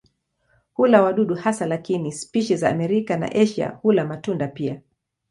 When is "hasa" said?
1.35-1.65